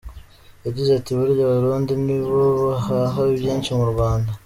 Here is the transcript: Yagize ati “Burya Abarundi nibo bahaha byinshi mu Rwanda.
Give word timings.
Yagize 0.65 0.89
ati 0.99 1.11
“Burya 1.17 1.43
Abarundi 1.45 1.93
nibo 2.05 2.43
bahaha 2.65 3.21
byinshi 3.37 3.69
mu 3.77 3.85
Rwanda. 3.93 4.31